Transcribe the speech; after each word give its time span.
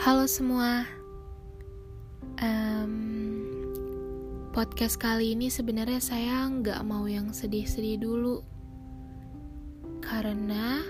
Halo 0.00 0.24
semua, 0.24 0.88
um, 2.40 2.96
podcast 4.48 4.96
kali 4.96 5.36
ini 5.36 5.52
sebenarnya 5.52 6.00
saya 6.00 6.48
nggak 6.48 6.80
mau 6.88 7.04
yang 7.04 7.36
sedih-sedih 7.36 8.00
dulu, 8.00 8.40
karena 10.00 10.80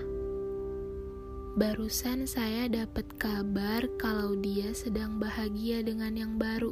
barusan 1.59 2.23
saya 2.23 2.71
dapat 2.71 3.03
kabar 3.19 3.83
kalau 3.99 4.39
dia 4.39 4.71
sedang 4.71 5.19
bahagia 5.19 5.83
dengan 5.83 6.15
yang 6.15 6.39
baru, 6.39 6.71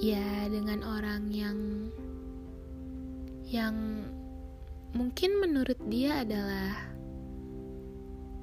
ya 0.00 0.48
dengan 0.48 0.80
orang 0.88 1.28
yang 1.28 1.58
yang 3.44 3.76
mungkin 4.96 5.36
menurut 5.36 5.76
dia 5.92 6.24
adalah 6.24 6.96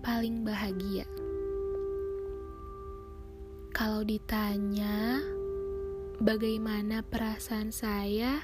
paling 0.05 0.45
bahagia. 0.45 1.09
Kalau 3.69 4.01
ditanya 4.01 5.21
bagaimana 6.17 7.05
perasaan 7.05 7.69
saya, 7.69 8.41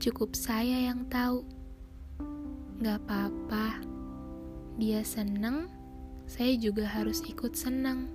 cukup 0.00 0.32
saya 0.32 0.88
yang 0.88 1.04
tahu. 1.12 1.44
Gak 2.80 3.04
apa-apa, 3.04 3.84
dia 4.80 5.04
seneng, 5.06 5.70
saya 6.24 6.56
juga 6.56 6.88
harus 6.88 7.20
ikut 7.28 7.52
senang. 7.54 8.08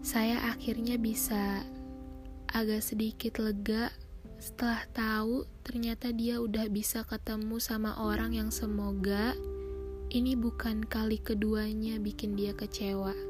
Saya 0.00 0.40
akhirnya 0.48 0.96
bisa 0.96 1.66
agak 2.50 2.80
sedikit 2.80 3.36
lega 3.42 3.92
setelah 4.40 4.80
tahu 4.96 5.44
ternyata 5.60 6.16
dia 6.16 6.40
udah 6.40 6.72
bisa 6.72 7.04
ketemu 7.04 7.60
sama 7.60 7.92
orang 8.00 8.32
yang 8.32 8.48
semoga 8.48 9.36
ini 10.10 10.34
bukan 10.34 10.82
kali 10.82 11.20
keduanya 11.20 12.00
bikin 12.00 12.34
dia 12.34 12.56
kecewa. 12.56 13.29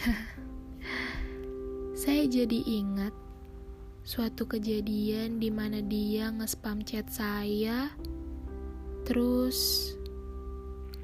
Saya 2.00 2.24
jadi 2.24 2.64
ingat 2.64 3.12
suatu 4.00 4.48
kejadian 4.48 5.38
di 5.38 5.52
mana 5.52 5.84
dia 5.84 6.32
nge-spam 6.32 6.80
chat 6.82 7.06
saya, 7.12 7.92
terus 9.04 9.92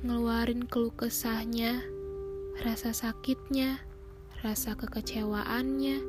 ngeluarin 0.01 0.65
keluh 0.65 0.95
kesahnya, 0.97 1.85
rasa 2.65 2.97
sakitnya, 2.97 3.85
rasa 4.41 4.73
kekecewaannya. 4.75 6.01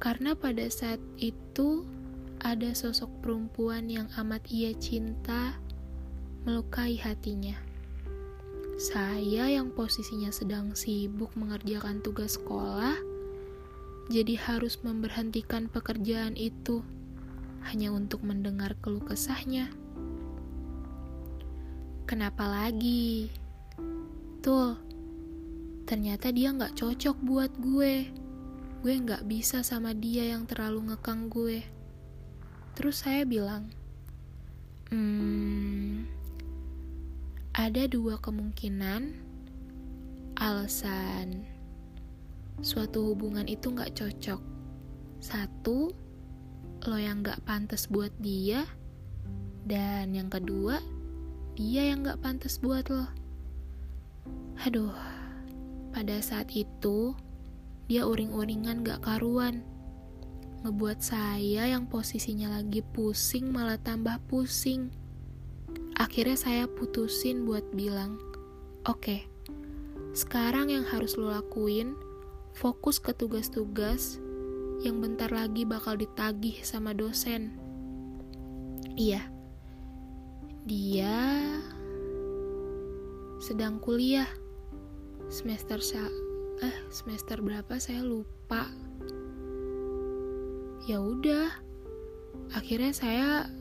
Karena 0.00 0.32
pada 0.32 0.64
saat 0.70 1.02
itu 1.20 1.84
ada 2.40 2.72
sosok 2.72 3.10
perempuan 3.20 3.92
yang 3.92 4.08
amat 4.16 4.48
ia 4.48 4.72
cinta 4.78 5.60
melukai 6.48 6.96
hatinya. 6.96 7.69
Saya 8.80 9.44
yang 9.44 9.76
posisinya 9.76 10.32
sedang 10.32 10.72
sibuk 10.72 11.36
mengerjakan 11.36 12.00
tugas 12.00 12.40
sekolah, 12.40 12.96
jadi 14.08 14.40
harus 14.40 14.80
memberhentikan 14.80 15.68
pekerjaan 15.68 16.32
itu 16.32 16.80
hanya 17.68 17.92
untuk 17.92 18.24
mendengar 18.24 18.72
keluh 18.80 19.04
kesahnya. 19.04 19.68
Kenapa 22.08 22.48
lagi? 22.48 23.28
Tuh, 24.40 24.80
ternyata 25.84 26.32
dia 26.32 26.48
nggak 26.48 26.80
cocok 26.80 27.20
buat 27.20 27.52
gue. 27.60 28.08
Gue 28.80 28.94
nggak 28.96 29.28
bisa 29.28 29.60
sama 29.60 29.92
dia 29.92 30.32
yang 30.32 30.48
terlalu 30.48 30.88
ngekang 30.88 31.28
gue. 31.28 31.60
Terus 32.80 33.04
saya 33.04 33.28
bilang, 33.28 33.68
hmm, 34.88 36.19
ada 37.60 37.84
dua 37.84 38.16
kemungkinan 38.16 39.20
alasan 40.40 41.44
suatu 42.64 43.12
hubungan 43.12 43.44
itu 43.44 43.68
nggak 43.68 44.00
cocok. 44.00 44.40
Satu, 45.20 45.92
lo 46.88 46.96
yang 46.96 47.20
nggak 47.20 47.44
pantas 47.44 47.84
buat 47.84 48.08
dia, 48.16 48.64
dan 49.68 50.16
yang 50.16 50.32
kedua, 50.32 50.80
dia 51.52 51.92
yang 51.92 52.00
nggak 52.00 52.24
pantas 52.24 52.56
buat 52.56 52.88
lo. 52.88 53.04
Aduh, 54.64 54.96
pada 55.92 56.16
saat 56.24 56.48
itu 56.56 57.12
dia 57.92 58.08
uring-uringan 58.08 58.88
gak 58.88 59.04
karuan, 59.04 59.60
ngebuat 60.64 61.04
saya 61.04 61.68
yang 61.68 61.84
posisinya 61.84 62.56
lagi 62.56 62.80
pusing 62.80 63.52
malah 63.52 63.76
tambah 63.76 64.16
pusing. 64.32 64.99
Akhirnya 66.00 66.32
saya 66.32 66.64
putusin 66.64 67.44
buat 67.44 67.76
bilang, 67.76 68.16
oke, 68.88 69.04
okay, 69.04 69.20
sekarang 70.16 70.72
yang 70.72 70.80
harus 70.88 71.20
lo 71.20 71.28
lakuin, 71.28 71.92
fokus 72.56 72.96
ke 72.96 73.12
tugas-tugas 73.12 74.16
yang 74.80 75.04
bentar 75.04 75.28
lagi 75.28 75.68
bakal 75.68 76.00
ditagih 76.00 76.56
sama 76.64 76.96
dosen. 76.96 77.52
Iya, 78.96 79.28
dia 80.64 81.20
sedang 83.44 83.76
kuliah 83.76 84.28
semester 85.28 85.84
sa 85.84 86.00
eh 86.64 86.76
semester 86.88 87.44
berapa 87.44 87.76
saya 87.76 88.00
lupa. 88.00 88.72
Ya 90.88 90.96
udah, 90.96 91.52
akhirnya 92.56 92.96
saya 92.96 93.52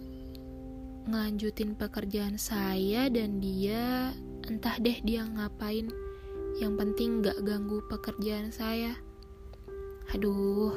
ngelanjutin 1.07 1.77
pekerjaan 1.77 2.35
saya 2.35 3.07
dan 3.07 3.39
dia 3.39 4.11
entah 4.49 4.75
deh 4.81 4.99
dia 5.05 5.23
ngapain. 5.23 5.87
Yang 6.59 6.73
penting 6.75 7.23
gak 7.23 7.39
ganggu 7.45 7.79
pekerjaan 7.87 8.51
saya. 8.51 8.97
Aduh 10.11 10.73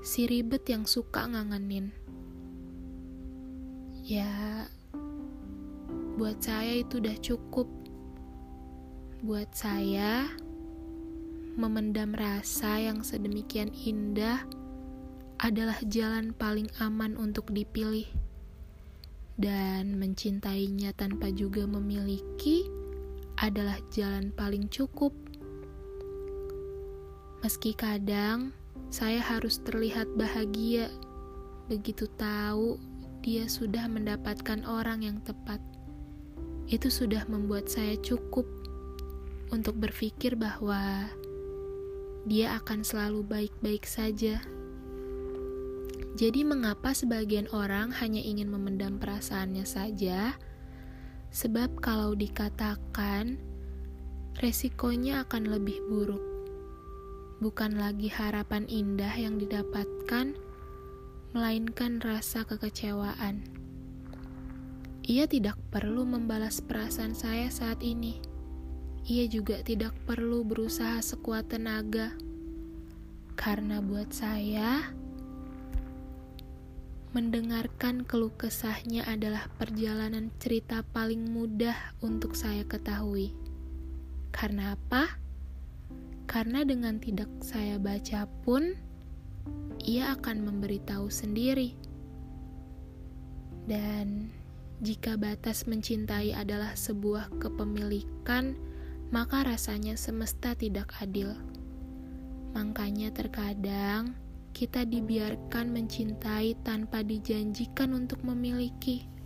si 0.00 0.24
ribet 0.24 0.64
yang 0.68 0.88
suka 0.88 1.28
ngangenin. 1.28 1.92
Ya 4.04 4.66
buat 6.16 6.40
saya 6.40 6.80
itu 6.84 7.00
udah 7.00 7.16
cukup. 7.20 7.68
Buat 9.20 9.52
saya 9.52 10.28
memendam 11.60 12.16
rasa 12.16 12.80
yang 12.80 13.04
sedemikian 13.04 13.68
indah 13.84 14.40
adalah 15.40 15.76
jalan 15.88 16.32
paling 16.36 16.68
aman 16.80 17.16
untuk 17.16 17.48
dipilih 17.52 18.08
dan 19.40 19.96
mencintainya 19.96 20.92
tanpa 20.92 21.32
juga 21.32 21.64
memiliki 21.64 22.68
adalah 23.40 23.80
jalan 23.88 24.28
paling 24.36 24.68
cukup. 24.68 25.16
Meski 27.40 27.72
kadang 27.72 28.52
saya 28.92 29.24
harus 29.24 29.64
terlihat 29.64 30.12
bahagia 30.12 30.92
begitu 31.72 32.04
tahu 32.20 32.76
dia 33.24 33.48
sudah 33.48 33.88
mendapatkan 33.88 34.60
orang 34.68 35.08
yang 35.08 35.18
tepat. 35.24 35.60
Itu 36.68 36.92
sudah 36.92 37.24
membuat 37.24 37.72
saya 37.72 37.96
cukup 37.96 38.44
untuk 39.48 39.80
berpikir 39.80 40.36
bahwa 40.36 41.08
dia 42.28 42.60
akan 42.60 42.84
selalu 42.84 43.24
baik-baik 43.24 43.88
saja. 43.88 44.40
Jadi, 46.18 46.42
mengapa 46.42 46.90
sebagian 46.90 47.46
orang 47.54 47.94
hanya 47.98 48.18
ingin 48.18 48.50
memendam 48.50 48.98
perasaannya 48.98 49.62
saja? 49.62 50.34
Sebab, 51.30 51.78
kalau 51.78 52.18
dikatakan, 52.18 53.38
resikonya 54.42 55.22
akan 55.28 55.46
lebih 55.46 55.78
buruk. 55.86 56.22
Bukan 57.38 57.78
lagi 57.78 58.10
harapan 58.10 58.66
indah 58.66 59.14
yang 59.16 59.38
didapatkan, 59.38 60.34
melainkan 61.30 62.02
rasa 62.02 62.42
kekecewaan. 62.42 63.46
Ia 65.06 65.24
tidak 65.30 65.56
perlu 65.72 66.04
membalas 66.04 66.60
perasaan 66.60 67.16
saya 67.16 67.48
saat 67.48 67.80
ini. 67.80 68.20
Ia 69.08 69.24
juga 69.30 69.64
tidak 69.64 69.96
perlu 70.04 70.44
berusaha 70.44 71.00
sekuat 71.00 71.48
tenaga, 71.48 72.12
karena 73.40 73.80
buat 73.80 74.12
saya 74.12 74.92
Mendengarkan 77.10 78.06
keluh 78.06 78.30
kesahnya 78.38 79.02
adalah 79.02 79.50
perjalanan 79.58 80.30
cerita 80.38 80.86
paling 80.94 81.26
mudah 81.34 81.74
untuk 81.98 82.38
saya 82.38 82.62
ketahui. 82.62 83.34
Karena 84.30 84.78
apa? 84.78 85.18
Karena 86.30 86.62
dengan 86.62 87.02
tidak 87.02 87.26
saya 87.42 87.82
baca 87.82 88.30
pun, 88.46 88.78
ia 89.82 90.14
akan 90.14 90.46
memberitahu 90.46 91.10
sendiri. 91.10 91.74
Dan 93.66 94.30
jika 94.78 95.18
batas 95.18 95.66
mencintai 95.66 96.30
adalah 96.30 96.78
sebuah 96.78 97.42
kepemilikan, 97.42 98.54
maka 99.10 99.42
rasanya 99.42 99.98
semesta 99.98 100.54
tidak 100.54 100.94
adil. 101.02 101.34
Makanya 102.54 103.10
terkadang 103.10 104.14
kita 104.50 104.86
dibiarkan 104.86 105.70
mencintai 105.70 106.58
tanpa 106.66 107.00
dijanjikan 107.06 107.94
untuk 107.94 108.20
memiliki. 108.26 109.19